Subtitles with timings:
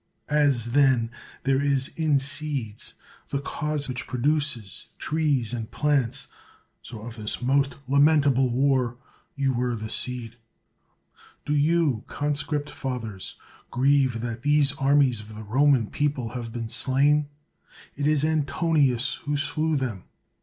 [0.31, 1.11] As, then,
[1.43, 2.95] there is in seeds
[3.29, 6.27] the cause which pro duces trees and plants,
[6.81, 8.97] so of this most lamentable war
[9.35, 10.37] you were the seed.
[11.45, 13.35] Do you, conscript fathers,
[13.69, 17.27] grieve that these armies of the Roman people have been slain?
[17.95, 20.05] It is Antonius who slew them.